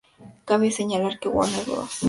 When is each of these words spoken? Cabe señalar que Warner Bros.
Cabe 0.47 0.67
señalar 0.79 1.15
que 1.21 1.31
Warner 1.35 1.63
Bros. 1.69 1.93